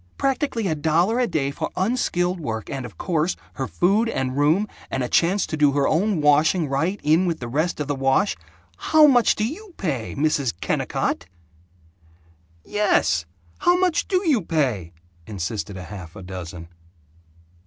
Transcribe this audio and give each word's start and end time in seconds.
practically 0.17 0.65
a 0.67 0.73
dollar 0.73 1.19
a 1.19 1.27
day 1.27 1.51
for 1.51 1.69
unskilled 1.77 2.39
work 2.39 2.71
and, 2.71 2.87
of 2.87 2.97
course, 2.97 3.35
her 3.53 3.67
food 3.67 4.09
and 4.09 4.35
room 4.35 4.67
and 4.89 5.03
a 5.03 5.07
chance 5.07 5.45
to 5.45 5.55
do 5.55 5.73
her 5.73 5.87
own 5.87 6.21
washing 6.21 6.67
right 6.67 6.99
in 7.03 7.27
with 7.27 7.39
the 7.39 7.47
rest 7.47 7.79
of 7.79 7.87
the 7.87 7.93
wash. 7.93 8.35
HOW 8.77 9.05
MUCH 9.05 9.35
DO 9.35 9.45
YOU 9.47 9.75
PAY, 9.77 10.15
Mrs. 10.17 10.55
KENNICOTT?" 10.59 11.27
"Yes! 12.65 13.27
How 13.59 13.77
much 13.77 14.07
do 14.07 14.27
you 14.27 14.41
pay?" 14.41 14.91
insisted 15.27 15.75
half 15.75 16.15
a 16.15 16.23
dozen. 16.23 16.69